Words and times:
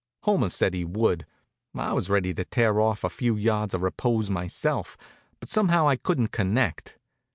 Homer 0.23 0.49
said 0.49 0.73
he 0.73 0.83
would. 0.83 1.27
I 1.75 1.93
was 1.93 2.09
ready 2.09 2.33
to 2.33 2.43
tear 2.43 2.79
off 2.79 3.03
a 3.03 3.09
few 3.11 3.35
yards 3.35 3.75
of 3.75 3.83
repose 3.83 4.31
myself, 4.31 4.97
but 5.39 5.47
somehow 5.47 5.87
I 5.87 5.95
couldn't 5.95 6.31
connect. 6.31 6.97